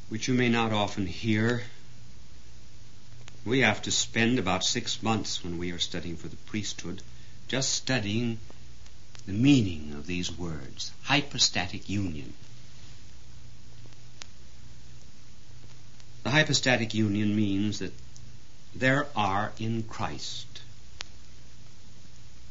which 0.09 0.27
you 0.27 0.33
may 0.33 0.49
not 0.49 0.71
often 0.71 1.05
hear. 1.05 1.63
We 3.45 3.59
have 3.59 3.83
to 3.83 3.91
spend 3.91 4.39
about 4.39 4.63
six 4.63 5.03
months 5.03 5.43
when 5.43 5.59
we 5.59 5.71
are 5.71 5.79
studying 5.79 6.17
for 6.17 6.27
the 6.27 6.35
priesthood 6.35 7.03
just 7.47 7.71
studying 7.71 8.39
the 9.27 9.33
meaning 9.33 9.93
of 9.93 10.07
these 10.07 10.35
words 10.35 10.91
hypostatic 11.03 11.87
union. 11.87 12.33
The 16.23 16.31
hypostatic 16.31 16.95
union 16.95 17.35
means 17.35 17.79
that 17.79 17.93
there 18.73 19.05
are 19.15 19.53
in 19.59 19.83
Christ 19.83 20.61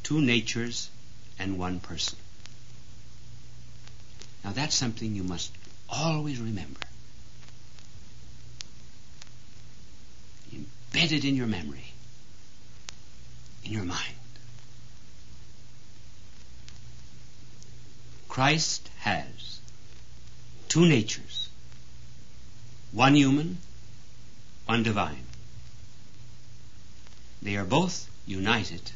two 0.03 0.21
natures 0.21 0.89
and 1.37 1.57
one 1.57 1.81
person. 1.81 2.17
Now 4.45 4.51
that's 4.51 4.75
something 4.75 5.13
you 5.13 5.23
must 5.23 5.51
always 5.89 6.39
remember. 6.39 6.79
Embedded 10.95 11.25
in 11.25 11.35
your 11.35 11.45
memory, 11.45 11.91
in 13.65 13.73
your 13.73 13.83
mind. 13.83 14.15
Christ 18.29 18.89
has 18.99 19.59
two 20.69 20.85
natures, 20.85 21.49
one 22.93 23.13
human, 23.13 23.57
one 24.67 24.83
divine. 24.83 25.25
They 27.41 27.57
are 27.57 27.65
both 27.65 28.09
united 28.25 28.89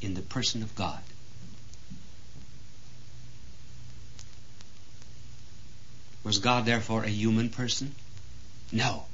in 0.00 0.14
the 0.14 0.22
person 0.22 0.62
of 0.62 0.72
God. 0.76 1.02
Was 6.22 6.38
God 6.38 6.64
therefore 6.64 7.02
a 7.02 7.08
human 7.08 7.48
person? 7.50 7.92
No. 8.70 9.06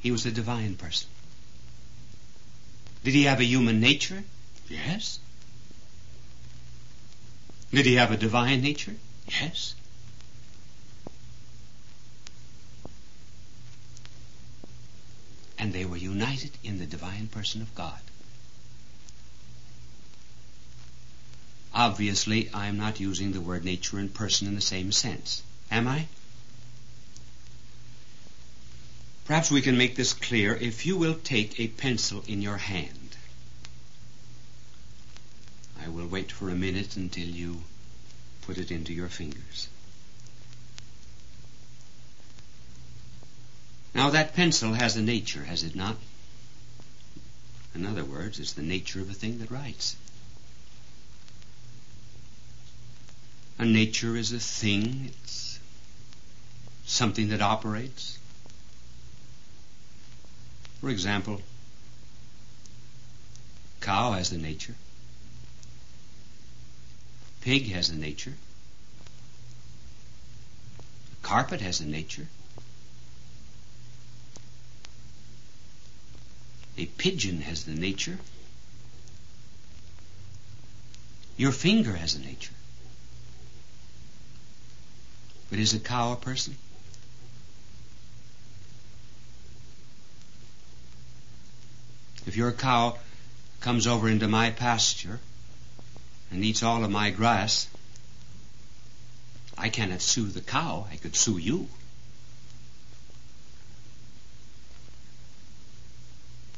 He 0.00 0.10
was 0.10 0.26
a 0.26 0.30
divine 0.30 0.76
person. 0.76 1.08
Did 3.04 3.14
he 3.14 3.24
have 3.24 3.40
a 3.40 3.44
human 3.44 3.80
nature? 3.80 4.24
Yes. 4.68 5.18
Did 7.72 7.86
he 7.86 7.94
have 7.94 8.12
a 8.12 8.16
divine 8.16 8.62
nature? 8.62 8.94
Yes. 9.28 9.74
And 15.58 15.72
they 15.72 15.84
were 15.84 15.96
united 15.96 16.52
in 16.62 16.78
the 16.78 16.86
divine 16.86 17.28
person 17.28 17.62
of 17.62 17.74
God. 17.74 18.00
Obviously, 21.74 22.48
I'm 22.54 22.78
not 22.78 23.00
using 23.00 23.32
the 23.32 23.40
word 23.40 23.64
nature 23.64 23.98
and 23.98 24.12
person 24.12 24.48
in 24.48 24.54
the 24.54 24.60
same 24.60 24.92
sense. 24.92 25.42
Am 25.70 25.86
I? 25.86 26.06
Perhaps 29.28 29.50
we 29.50 29.60
can 29.60 29.76
make 29.76 29.94
this 29.94 30.14
clear 30.14 30.56
if 30.56 30.86
you 30.86 30.96
will 30.96 31.14
take 31.14 31.60
a 31.60 31.68
pencil 31.68 32.24
in 32.26 32.40
your 32.40 32.56
hand. 32.56 33.14
I 35.84 35.90
will 35.90 36.06
wait 36.06 36.32
for 36.32 36.48
a 36.48 36.54
minute 36.54 36.96
until 36.96 37.26
you 37.28 37.62
put 38.46 38.56
it 38.56 38.70
into 38.70 38.94
your 38.94 39.10
fingers. 39.10 39.68
Now 43.94 44.08
that 44.08 44.34
pencil 44.34 44.72
has 44.72 44.96
a 44.96 45.02
nature, 45.02 45.44
has 45.44 45.62
it 45.62 45.76
not? 45.76 45.98
In 47.74 47.84
other 47.84 48.06
words, 48.06 48.40
it's 48.40 48.54
the 48.54 48.62
nature 48.62 49.02
of 49.02 49.10
a 49.10 49.12
thing 49.12 49.40
that 49.40 49.50
writes. 49.50 49.94
A 53.58 53.66
nature 53.66 54.16
is 54.16 54.32
a 54.32 54.40
thing, 54.40 55.10
it's 55.10 55.58
something 56.86 57.28
that 57.28 57.42
operates. 57.42 58.18
For 60.80 60.90
example, 60.90 61.42
cow 63.80 64.12
has 64.12 64.30
a 64.30 64.38
nature. 64.38 64.74
Pig 67.40 67.70
has 67.72 67.88
a 67.88 67.96
nature. 67.96 68.34
Carpet 71.22 71.60
has 71.60 71.80
a 71.80 71.86
nature. 71.86 72.26
A 76.76 76.86
pigeon 76.86 77.40
has 77.40 77.64
the 77.64 77.74
nature. 77.74 78.18
Your 81.36 81.52
finger 81.52 81.96
has 81.96 82.14
a 82.14 82.20
nature. 82.20 82.54
But 85.50 85.58
is 85.58 85.74
a 85.74 85.80
cow 85.80 86.12
a 86.12 86.16
person? 86.16 86.56
Your 92.38 92.52
cow 92.52 92.96
comes 93.60 93.86
over 93.86 94.08
into 94.08 94.28
my 94.28 94.50
pasture 94.50 95.18
and 96.30 96.44
eats 96.44 96.62
all 96.62 96.84
of 96.84 96.90
my 96.90 97.10
grass, 97.10 97.66
I 99.58 99.68
cannot 99.68 100.00
sue 100.00 100.28
the 100.28 100.40
cow. 100.40 100.86
I 100.90 100.96
could 100.96 101.16
sue 101.16 101.38
you. 101.38 101.68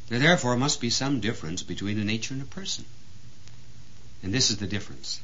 There 0.09 0.19
therefore 0.19 0.57
must 0.57 0.81
be 0.81 0.91
some 0.91 1.21
difference 1.21 1.63
between 1.63 1.99
a 1.99 2.05
nature 2.05 2.35
and 2.35 2.43
a 2.43 2.47
person. 2.47 2.85
And 4.23 4.35
this 4.35 4.51
is 4.51 4.59
the 4.59 4.67
difference. 4.67 5.21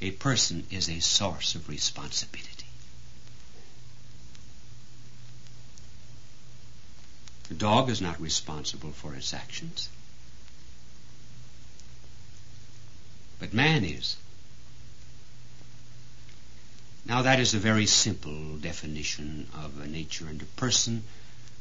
A 0.00 0.12
person 0.12 0.66
is 0.70 0.88
a 0.88 1.00
source 1.00 1.56
of 1.56 1.68
responsibility. 1.68 2.61
A 7.52 7.54
dog 7.54 7.90
is 7.90 8.00
not 8.00 8.18
responsible 8.18 8.92
for 8.92 9.14
its 9.14 9.34
actions. 9.34 9.90
but 13.42 13.52
man 13.52 13.84
is. 13.84 14.16
Now, 17.04 17.22
that 17.22 17.40
is 17.40 17.54
a 17.54 17.58
very 17.58 17.86
simple 17.86 18.56
definition 18.56 19.48
of 19.52 19.80
a 19.80 19.88
nature 19.88 20.28
and 20.28 20.40
a 20.40 20.44
person, 20.44 21.02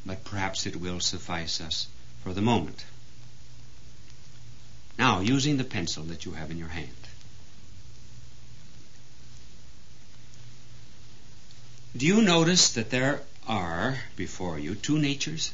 but 0.06 0.24
perhaps 0.24 0.68
it 0.68 0.76
will 0.76 1.00
suffice 1.00 1.60
us 1.60 1.88
for 2.24 2.36
the 2.36 2.42
moment. 2.42 2.86
Now, 5.00 5.22
using 5.22 5.58
the 5.58 5.64
pencil 5.64 6.04
that 6.04 6.24
you 6.24 6.34
have 6.34 6.52
in 6.52 6.60
your 6.60 6.68
hand. 6.68 7.08
Do 11.98 12.06
you 12.06 12.22
notice 12.22 12.74
that 12.74 12.92
there 12.92 13.24
are 13.48 13.98
before 14.16 14.60
you 14.60 14.76
two 14.76 15.00
natures? 15.00 15.52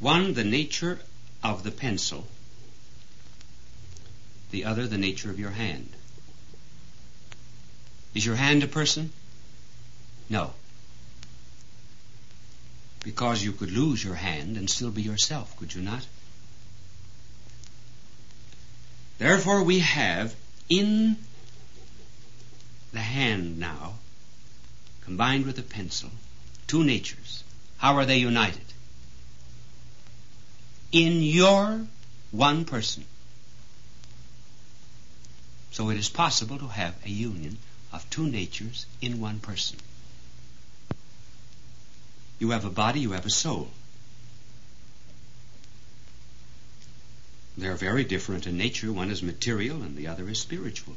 One, 0.00 0.34
the 0.34 0.44
nature 0.44 1.00
of 1.42 1.62
the 1.62 1.70
pencil, 1.70 2.26
the 4.50 4.64
other 4.64 4.86
the 4.86 4.98
nature 4.98 5.30
of 5.30 5.38
your 5.38 5.50
hand. 5.50 5.90
Is 8.14 8.24
your 8.24 8.36
hand 8.36 8.62
a 8.62 8.68
person? 8.68 9.12
No. 10.28 10.54
Because 13.02 13.42
you 13.42 13.52
could 13.52 13.72
lose 13.72 14.02
your 14.02 14.14
hand 14.14 14.56
and 14.56 14.70
still 14.70 14.90
be 14.90 15.02
yourself, 15.02 15.56
could 15.56 15.74
you 15.74 15.82
not? 15.82 16.06
Therefore, 19.18 19.62
we 19.62 19.80
have 19.80 20.34
in 20.68 21.16
the 22.92 23.00
hand 23.00 23.58
now, 23.58 23.94
combined 25.02 25.46
with 25.46 25.56
the 25.56 25.62
pencil, 25.62 26.10
two 26.66 26.84
natures. 26.84 27.44
How 27.78 27.96
are 27.96 28.06
they 28.06 28.18
united? 28.18 28.60
In 30.94 31.24
your 31.24 31.88
one 32.30 32.64
person. 32.64 33.04
So 35.72 35.90
it 35.90 35.96
is 35.96 36.08
possible 36.08 36.56
to 36.58 36.68
have 36.68 36.94
a 37.04 37.10
union 37.10 37.58
of 37.92 38.08
two 38.10 38.28
natures 38.28 38.86
in 39.00 39.18
one 39.20 39.40
person. 39.40 39.80
You 42.38 42.50
have 42.50 42.64
a 42.64 42.70
body, 42.70 43.00
you 43.00 43.10
have 43.10 43.26
a 43.26 43.30
soul. 43.30 43.70
They're 47.58 47.74
very 47.74 48.04
different 48.04 48.46
in 48.46 48.56
nature. 48.56 48.92
One 48.92 49.10
is 49.10 49.20
material 49.20 49.82
and 49.82 49.96
the 49.96 50.06
other 50.06 50.28
is 50.28 50.38
spiritual. 50.38 50.94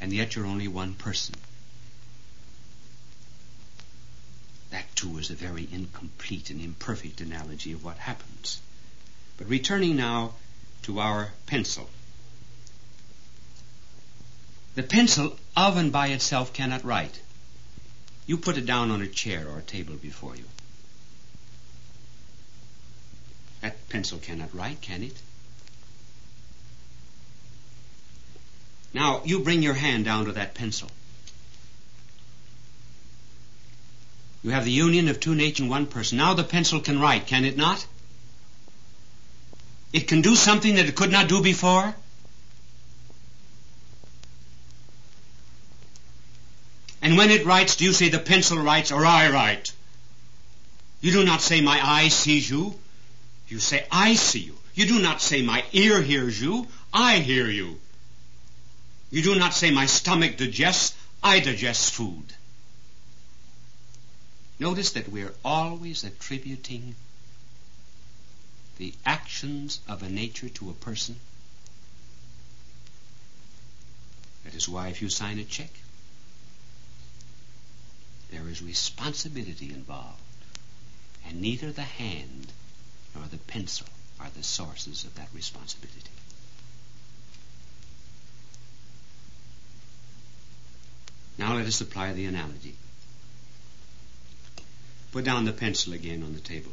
And 0.00 0.12
yet 0.12 0.34
you're 0.34 0.46
only 0.46 0.66
one 0.66 0.94
person. 0.94 1.36
Too, 4.98 5.16
is 5.18 5.30
a 5.30 5.34
very 5.34 5.68
incomplete 5.70 6.50
and 6.50 6.60
imperfect 6.60 7.20
analogy 7.20 7.72
of 7.72 7.84
what 7.84 7.98
happens. 7.98 8.60
But 9.36 9.48
returning 9.48 9.94
now 9.94 10.34
to 10.82 10.98
our 10.98 11.30
pencil. 11.46 11.88
The 14.74 14.82
pencil 14.82 15.38
of 15.56 15.76
and 15.76 15.92
by 15.92 16.08
itself 16.08 16.52
cannot 16.52 16.84
write. 16.84 17.20
You 18.26 18.38
put 18.38 18.58
it 18.58 18.66
down 18.66 18.90
on 18.90 19.00
a 19.00 19.06
chair 19.06 19.46
or 19.48 19.58
a 19.58 19.62
table 19.62 19.94
before 19.94 20.34
you. 20.34 20.44
That 23.60 23.88
pencil 23.88 24.18
cannot 24.18 24.52
write, 24.52 24.80
can 24.80 25.04
it? 25.04 25.16
Now, 28.92 29.22
you 29.24 29.40
bring 29.40 29.62
your 29.62 29.74
hand 29.74 30.04
down 30.06 30.24
to 30.24 30.32
that 30.32 30.54
pencil. 30.54 30.90
You 34.42 34.50
have 34.50 34.64
the 34.64 34.70
union 34.70 35.08
of 35.08 35.18
two 35.18 35.34
natures 35.34 35.60
in 35.60 35.68
one 35.68 35.86
person. 35.86 36.18
Now 36.18 36.34
the 36.34 36.44
pencil 36.44 36.80
can 36.80 37.00
write, 37.00 37.26
can 37.26 37.44
it 37.44 37.56
not? 37.56 37.84
It 39.92 40.06
can 40.06 40.22
do 40.22 40.36
something 40.36 40.76
that 40.76 40.86
it 40.86 40.94
could 40.94 41.10
not 41.10 41.28
do 41.28 41.42
before. 41.42 41.94
And 47.00 47.16
when 47.16 47.30
it 47.30 47.46
writes, 47.46 47.76
do 47.76 47.84
you 47.84 47.92
say 47.92 48.08
the 48.08 48.18
pencil 48.18 48.58
writes 48.58 48.92
or 48.92 49.04
I 49.04 49.30
write? 49.30 49.72
You 51.00 51.12
do 51.12 51.24
not 51.24 51.40
say 51.40 51.60
my 51.60 51.80
eye 51.82 52.08
sees 52.08 52.50
you. 52.50 52.78
You 53.48 53.60
say 53.60 53.86
I 53.90 54.14
see 54.14 54.40
you. 54.40 54.58
You 54.74 54.86
do 54.86 54.98
not 55.00 55.22
say 55.22 55.42
my 55.42 55.64
ear 55.72 56.02
hears 56.02 56.40
you. 56.40 56.66
I 56.92 57.18
hear 57.18 57.48
you. 57.48 57.80
You 59.10 59.22
do 59.22 59.34
not 59.36 59.54
say 59.54 59.70
my 59.70 59.86
stomach 59.86 60.36
digests. 60.36 60.94
I 61.22 61.40
digest 61.40 61.94
food. 61.94 62.34
Notice 64.58 64.90
that 64.92 65.08
we're 65.08 65.34
always 65.44 66.02
attributing 66.02 66.96
the 68.78 68.92
actions 69.06 69.80
of 69.88 70.02
a 70.02 70.08
nature 70.08 70.48
to 70.48 70.70
a 70.70 70.74
person. 70.74 71.16
That 74.44 74.54
is 74.54 74.68
why 74.68 74.88
if 74.88 75.00
you 75.02 75.08
sign 75.08 75.38
a 75.38 75.44
check, 75.44 75.70
there 78.30 78.48
is 78.48 78.62
responsibility 78.62 79.70
involved, 79.72 80.20
and 81.26 81.40
neither 81.40 81.70
the 81.70 81.82
hand 81.82 82.52
nor 83.14 83.26
the 83.26 83.38
pencil 83.38 83.86
are 84.20 84.30
the 84.36 84.42
sources 84.42 85.04
of 85.04 85.14
that 85.14 85.28
responsibility. 85.32 86.10
Now 91.38 91.54
let 91.54 91.66
us 91.66 91.80
apply 91.80 92.12
the 92.12 92.26
analogy. 92.26 92.74
Put 95.12 95.24
down 95.24 95.44
the 95.44 95.52
pencil 95.52 95.92
again 95.92 96.22
on 96.22 96.34
the 96.34 96.40
table. 96.40 96.72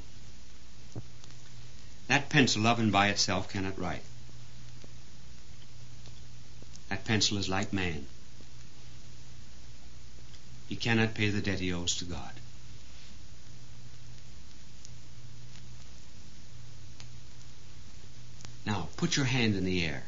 That 2.07 2.29
pencil 2.29 2.67
of 2.67 2.79
and 2.79 2.91
by 2.91 3.07
itself 3.07 3.49
cannot 3.49 3.79
write. 3.79 4.03
That 6.89 7.05
pencil 7.05 7.37
is 7.37 7.49
like 7.49 7.73
man. 7.73 8.05
He 10.67 10.75
cannot 10.75 11.13
pay 11.13 11.29
the 11.29 11.41
debt 11.41 11.59
he 11.59 11.73
owes 11.73 11.95
to 11.97 12.05
God. 12.05 12.31
Now, 18.65 18.89
put 18.97 19.15
your 19.15 19.25
hand 19.25 19.55
in 19.55 19.63
the 19.63 19.83
air. 19.85 20.03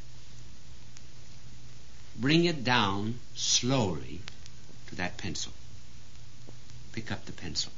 Bring 2.16 2.46
it 2.46 2.64
down 2.64 3.20
slowly 3.36 4.22
to 4.88 4.96
that 4.96 5.18
pencil. 5.18 5.54
Pick 6.92 7.12
up 7.12 7.26
the 7.26 7.32
pencil. 7.32 7.72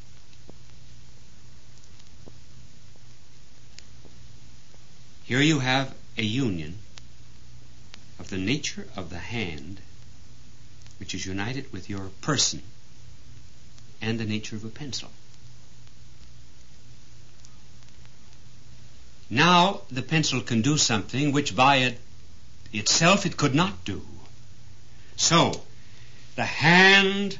Here 5.29 5.43
you 5.43 5.59
have 5.59 5.93
a 6.17 6.23
union 6.23 6.79
of 8.17 8.29
the 8.31 8.39
nature 8.39 8.87
of 8.95 9.11
the 9.11 9.19
hand 9.19 9.79
which 10.99 11.13
is 11.13 11.23
united 11.23 11.71
with 11.71 11.87
your 11.87 12.09
person 12.21 12.63
and 14.01 14.19
the 14.19 14.25
nature 14.25 14.55
of 14.55 14.65
a 14.65 14.69
pencil. 14.69 15.11
Now 19.29 19.81
the 19.91 20.01
pencil 20.01 20.41
can 20.41 20.63
do 20.63 20.79
something 20.79 21.31
which 21.31 21.55
by 21.55 21.75
it 21.75 21.99
itself 22.73 23.27
it 23.27 23.37
could 23.37 23.53
not 23.53 23.85
do. 23.85 24.03
So, 25.15 25.61
the 26.37 26.45
hand 26.45 27.37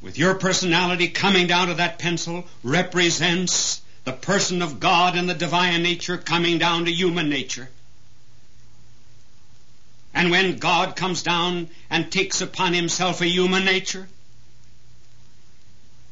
with 0.00 0.16
your 0.16 0.36
personality 0.36 1.08
coming 1.08 1.48
down 1.48 1.66
to 1.66 1.74
that 1.74 1.98
pencil 1.98 2.46
represents 2.62 3.82
the 4.04 4.12
person 4.12 4.62
of 4.62 4.80
God 4.80 5.16
and 5.16 5.28
the 5.28 5.34
divine 5.34 5.82
nature 5.82 6.18
coming 6.18 6.58
down 6.58 6.84
to 6.86 6.92
human 6.92 7.28
nature. 7.28 7.68
And 10.14 10.30
when 10.30 10.58
God 10.58 10.96
comes 10.96 11.22
down 11.22 11.68
and 11.88 12.10
takes 12.10 12.40
upon 12.40 12.74
himself 12.74 13.20
a 13.20 13.26
human 13.26 13.64
nature, 13.64 14.08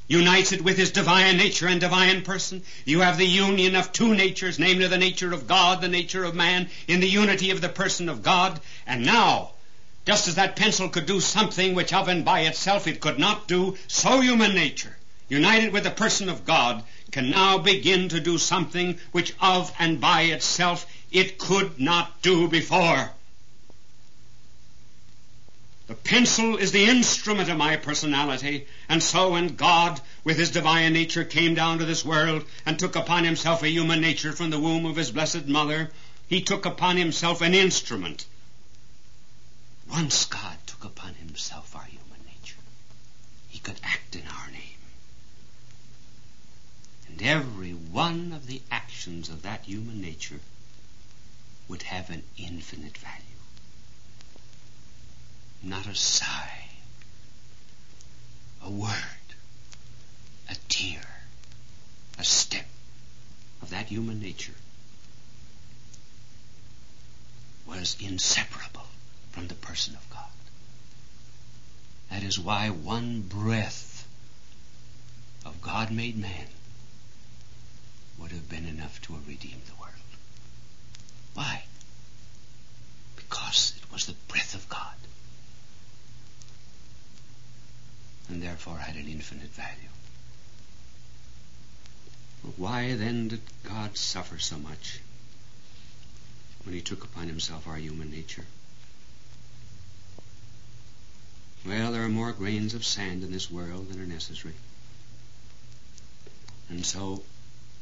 unites 0.09 0.53
it 0.53 0.62
with 0.62 0.76
his 0.76 0.90
divine 0.90 1.37
nature 1.37 1.68
and 1.68 1.81
divine 1.81 2.22
person, 2.22 2.62
you 2.85 3.00
have 3.00 3.18
the 3.18 3.26
union 3.26 3.76
of 3.76 3.92
two 3.92 4.14
natures, 4.14 4.59
namely 4.59 4.87
the 4.87 4.98
nature 4.98 5.33
of 5.33 5.46
God, 5.46 5.81
the 5.81 5.88
nature 5.88 6.24
of 6.24 6.35
man, 6.35 6.68
in 6.88 7.00
the 7.00 7.09
unity 7.09 7.50
of 7.50 7.61
the 7.61 7.68
person 7.68 8.09
of 8.09 8.22
God. 8.22 8.61
And 8.87 9.05
now, 9.05 9.53
just 10.07 10.26
as 10.26 10.37
that 10.37 10.57
pencil 10.57 10.88
could 10.88 11.07
do 11.07 11.20
something 11.20 11.74
which 11.74 11.92
of 11.92 12.09
and 12.09 12.24
by 12.24 12.40
itself 12.40 12.87
it 12.87 13.00
could 13.00 13.18
not 13.18 13.46
do, 13.46 13.76
so 13.87 14.20
human 14.20 14.55
nature, 14.55 14.96
united 15.29 15.72
with 15.72 15.85
the 15.85 15.90
person 15.90 16.29
of 16.29 16.44
God, 16.44 16.83
can 17.10 17.30
now 17.30 17.58
begin 17.58 18.08
to 18.08 18.20
do 18.20 18.38
something 18.38 18.98
which 19.12 19.34
of 19.40 19.72
and 19.78 20.00
by 20.00 20.22
itself 20.22 20.86
it 21.10 21.38
could 21.38 21.80
not 21.80 22.22
do 22.22 22.48
before. 22.48 23.10
The 25.90 25.96
pencil 25.96 26.56
is 26.56 26.70
the 26.70 26.84
instrument 26.84 27.48
of 27.50 27.58
my 27.58 27.74
personality, 27.74 28.68
and 28.88 29.02
so 29.02 29.30
when 29.30 29.56
God, 29.56 30.00
with 30.22 30.38
his 30.38 30.52
divine 30.52 30.92
nature, 30.92 31.24
came 31.24 31.54
down 31.54 31.78
to 31.78 31.84
this 31.84 32.04
world 32.04 32.44
and 32.64 32.78
took 32.78 32.94
upon 32.94 33.24
himself 33.24 33.64
a 33.64 33.68
human 33.68 34.00
nature 34.00 34.32
from 34.32 34.50
the 34.50 34.60
womb 34.60 34.86
of 34.86 34.94
his 34.94 35.10
blessed 35.10 35.46
mother, 35.46 35.90
he 36.28 36.42
took 36.42 36.64
upon 36.64 36.96
himself 36.96 37.40
an 37.40 37.54
instrument. 37.54 38.24
Once 39.90 40.26
God 40.26 40.56
took 40.64 40.84
upon 40.84 41.14
himself 41.14 41.74
our 41.74 41.82
human 41.82 42.24
nature, 42.24 42.60
he 43.48 43.58
could 43.58 43.80
act 43.82 44.14
in 44.14 44.22
our 44.28 44.50
name. 44.52 44.69
And 47.10 47.22
every 47.22 47.72
one 47.72 48.32
of 48.32 48.46
the 48.46 48.62
actions 48.70 49.28
of 49.28 49.42
that 49.42 49.64
human 49.64 50.00
nature 50.00 50.40
would 51.68 51.82
have 51.82 52.08
an 52.10 52.22
infinite 52.38 52.96
value 52.96 53.30
not 55.62 55.86
a 55.86 55.94
sigh, 55.94 56.68
a 58.62 58.70
word, 58.70 58.94
a 60.48 60.56
tear, 60.68 61.02
a 62.18 62.24
step 62.24 62.66
of 63.60 63.70
that 63.70 63.86
human 63.86 64.20
nature 64.20 64.54
was 67.66 67.96
inseparable 68.00 68.86
from 69.32 69.48
the 69.48 69.54
person 69.54 69.94
of 69.94 70.10
God. 70.10 70.24
That 72.10 72.22
is 72.22 72.38
why 72.38 72.70
one 72.70 73.20
breath 73.22 74.08
of 75.44 75.60
God 75.60 75.90
made 75.90 76.16
man 76.16 76.46
would 78.20 78.33
have 78.33 78.48
been 78.48 78.66
enough 78.66 79.00
to 79.02 79.14
have 79.14 79.26
redeemed 79.26 79.62
the 79.66 79.80
world. 79.80 79.94
Why? 81.35 81.64
Because 83.16 83.74
it 83.76 83.92
was 83.92 84.06
the 84.06 84.14
breath 84.28 84.54
of 84.54 84.68
God. 84.68 84.94
and 88.30 88.42
therefore 88.42 88.78
had 88.78 88.94
an 88.94 89.09
infinite 89.09 89.50
value. 89.50 89.90
But 92.44 92.59
why 92.59 92.94
then 92.94 93.28
did 93.28 93.40
God 93.64 93.98
suffer 93.98 94.38
so 94.38 94.56
much 94.56 95.00
when 96.64 96.74
he 96.74 96.80
took 96.80 97.04
upon 97.04 97.26
himself 97.26 97.66
our 97.66 97.76
human 97.76 98.11
nature? 98.11 98.44
Well, 101.66 101.92
there 101.92 102.04
are 102.04 102.09
more 102.09 102.33
grains 102.33 102.72
of 102.72 102.85
sand 102.85 103.22
in 103.22 103.33
this 103.33 103.50
world 103.50 103.90
than 103.90 104.00
are 104.00 104.06
necessary. 104.06 104.54
And 106.70 106.87
so, 106.87 107.22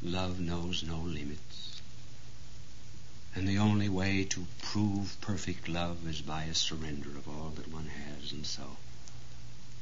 love 0.01 0.39
knows 0.39 0.83
no 0.83 0.97
limits. 0.99 1.81
And 3.35 3.47
the 3.47 3.57
only 3.57 3.89
way 3.89 4.23
to 4.25 4.47
prove 4.61 5.19
perfect 5.21 5.67
love 5.67 6.07
is 6.07 6.21
by 6.21 6.45
a 6.45 6.55
surrender 6.55 7.09
of 7.09 7.27
all 7.27 7.49
that 7.55 7.71
one 7.71 7.87
has. 7.87 8.31
And 8.31 8.45
so, 8.45 8.77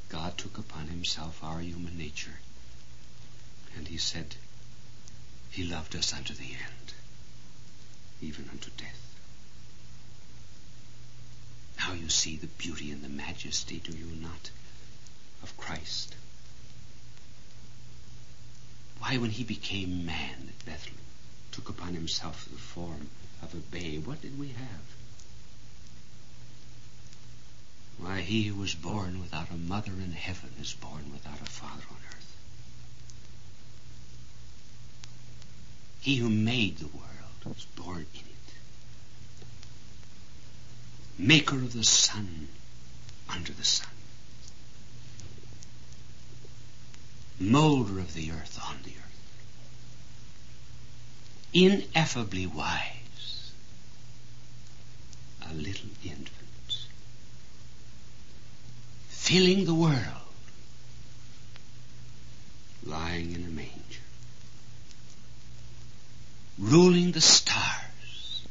God 0.08 0.36
took 0.36 0.58
upon 0.58 0.88
himself 0.88 1.42
our 1.42 1.60
human 1.60 1.96
nature. 1.96 2.40
And 3.76 3.88
he 3.88 3.98
said, 3.98 4.36
He 5.50 5.64
loved 5.64 5.94
us 5.94 6.12
unto 6.12 6.34
the 6.34 6.52
end, 6.52 6.92
even 8.20 8.48
unto 8.50 8.70
death. 8.76 9.08
Now 11.78 11.92
you 11.92 12.08
see 12.10 12.36
the 12.36 12.48
beauty 12.48 12.90
and 12.90 13.02
the 13.02 13.08
majesty, 13.08 13.78
do 13.78 13.96
you 13.96 14.06
not, 14.20 14.50
of 15.42 15.56
Christ? 15.56 16.14
Why, 18.98 19.16
when 19.16 19.30
he 19.30 19.44
became 19.44 20.04
man 20.04 20.48
at 20.48 20.64
Bethlehem, 20.64 20.98
took 21.52 21.68
upon 21.68 21.94
himself 21.94 22.46
the 22.50 22.58
form 22.58 23.10
of 23.42 23.54
a 23.54 23.58
babe, 23.58 24.06
what 24.06 24.20
did 24.22 24.38
we 24.38 24.48
have? 24.48 24.82
Why, 27.98 28.20
he 28.20 28.44
who 28.44 28.54
was 28.54 28.74
born 28.74 29.20
without 29.20 29.50
a 29.50 29.56
mother 29.56 29.92
in 29.92 30.12
heaven 30.12 30.50
is 30.60 30.72
born 30.72 31.12
without 31.12 31.40
a 31.40 31.50
father 31.50 31.84
on 31.90 31.96
earth. 32.08 32.32
He 36.00 36.16
who 36.16 36.30
made 36.30 36.78
the 36.78 36.86
world 36.86 37.44
was 37.44 37.64
born 37.76 38.06
in 38.14 38.20
it. 38.20 38.54
Maker 41.18 41.56
of 41.56 41.72
the 41.72 41.84
sun 41.84 42.48
under 43.28 43.52
the 43.52 43.64
sun. 43.64 43.97
Molder 47.40 48.00
of 48.00 48.14
the 48.14 48.32
earth 48.32 48.58
on 48.68 48.76
the 48.82 48.90
earth. 48.90 49.04
Ineffably 51.52 52.46
wise. 52.46 53.52
A 55.50 55.54
little 55.54 55.90
infant. 56.04 56.86
Filling 59.08 59.64
the 59.64 59.74
world. 59.74 60.04
Lying 62.84 63.34
in 63.34 63.44
a 63.44 63.50
manger 63.50 63.78
ruling 66.58 67.12
the 67.12 67.20
stars. 67.20 68.42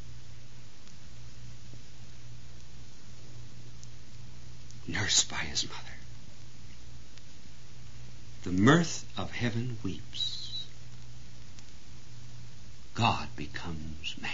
Nursed 4.88 5.30
by 5.30 5.38
his 5.38 5.67
mother. 5.67 5.78
The 8.43 8.52
mirth 8.52 9.06
of 9.17 9.32
heaven 9.32 9.78
weeps. 9.84 10.65
God 12.93 13.28
becomes 13.36 14.15
man. 14.19 14.32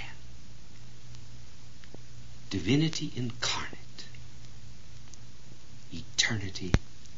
Divinity 2.50 3.12
incarnate. 3.16 4.06
Eternity 5.92 6.72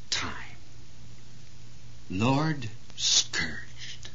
time. 0.10 0.58
Lord 2.10 2.70
scourged. 2.96 4.10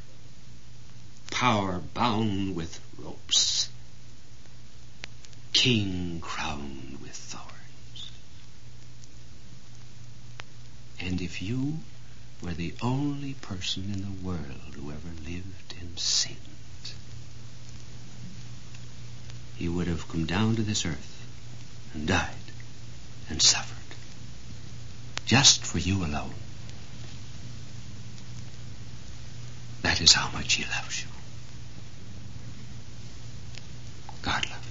power 1.30 1.80
bound 1.94 2.54
with 2.54 2.80
ropes, 2.98 3.68
king 5.52 6.20
crowned 6.20 6.98
with 7.00 7.14
thorns. 7.16 8.10
And 11.00 11.20
if 11.22 11.40
you 11.40 11.78
were 12.42 12.52
the 12.54 12.74
only 12.80 13.34
person 13.34 13.84
in 13.92 14.02
the 14.02 14.26
world 14.26 14.74
who 14.74 14.90
ever 14.90 15.08
lived 15.24 15.74
and 15.80 15.98
sinned, 15.98 16.36
he 19.56 19.68
would 19.68 19.86
have 19.86 20.08
come 20.08 20.24
down 20.24 20.56
to 20.56 20.62
this 20.62 20.86
earth 20.86 21.26
and 21.92 22.06
died 22.06 22.34
and 23.28 23.42
suffered 23.42 23.76
just 25.26 25.64
for 25.64 25.78
you 25.78 26.04
alone. 26.04 26.34
That 29.82 30.00
is 30.00 30.12
how 30.12 30.30
much 30.30 30.54
he 30.54 30.64
loves 30.64 31.02
you. 31.02 31.08
God 34.22 34.48
loves 34.48 34.69